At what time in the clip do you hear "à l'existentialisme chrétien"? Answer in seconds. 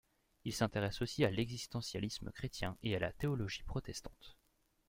1.25-2.75